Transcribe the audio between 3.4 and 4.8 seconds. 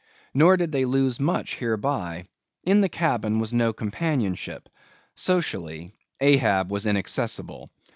no companionship;